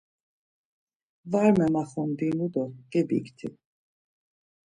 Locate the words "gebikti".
2.91-3.47